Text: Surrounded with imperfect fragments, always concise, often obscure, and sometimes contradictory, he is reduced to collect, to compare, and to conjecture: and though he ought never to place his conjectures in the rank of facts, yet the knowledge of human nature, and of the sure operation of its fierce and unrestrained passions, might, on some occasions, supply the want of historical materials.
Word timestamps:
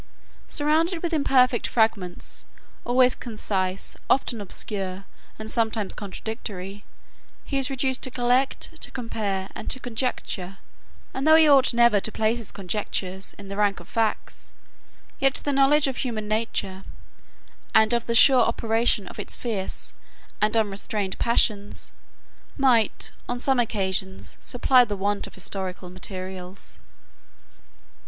Surrounded 0.47 1.03
with 1.03 1.13
imperfect 1.13 1.67
fragments, 1.67 2.47
always 2.85 3.13
concise, 3.13 3.95
often 4.09 4.41
obscure, 4.41 5.05
and 5.37 5.51
sometimes 5.51 5.93
contradictory, 5.93 6.83
he 7.45 7.59
is 7.59 7.69
reduced 7.69 8.01
to 8.01 8.09
collect, 8.09 8.81
to 8.81 8.89
compare, 8.89 9.47
and 9.53 9.69
to 9.69 9.79
conjecture: 9.79 10.57
and 11.13 11.27
though 11.27 11.35
he 11.35 11.47
ought 11.47 11.71
never 11.71 11.99
to 11.99 12.11
place 12.11 12.39
his 12.39 12.51
conjectures 12.51 13.35
in 13.37 13.47
the 13.47 13.55
rank 13.55 13.79
of 13.79 13.87
facts, 13.87 14.53
yet 15.19 15.35
the 15.43 15.53
knowledge 15.53 15.85
of 15.85 15.97
human 15.97 16.27
nature, 16.27 16.83
and 17.75 17.93
of 17.93 18.07
the 18.07 18.15
sure 18.15 18.41
operation 18.43 19.07
of 19.07 19.19
its 19.19 19.35
fierce 19.35 19.93
and 20.41 20.57
unrestrained 20.57 21.15
passions, 21.19 21.91
might, 22.57 23.11
on 23.29 23.37
some 23.37 23.59
occasions, 23.59 24.35
supply 24.41 24.83
the 24.83 24.97
want 24.97 25.27
of 25.27 25.35
historical 25.35 25.91
materials. 25.91 26.79